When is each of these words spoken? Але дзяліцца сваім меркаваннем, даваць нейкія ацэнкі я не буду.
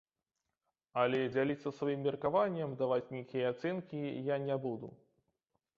Але 1.01 1.19
дзяліцца 1.35 1.73
сваім 1.81 2.01
меркаваннем, 2.07 2.75
даваць 2.83 3.11
нейкія 3.17 3.45
ацэнкі 3.55 4.01
я 4.35 4.41
не 4.49 4.61
буду. 4.67 4.93